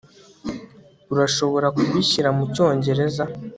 [1.13, 3.23] urashobora kubishyira mucyongereza